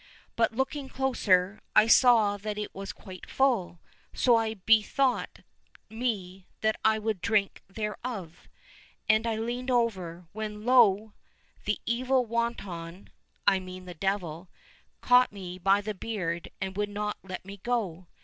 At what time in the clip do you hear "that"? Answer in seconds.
2.37-2.57, 6.61-6.75, 11.65-11.77